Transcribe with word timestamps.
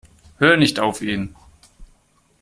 Hör 0.39 0.57
nicht 0.57 0.79
auf 0.79 1.03
ihn. 1.03 1.35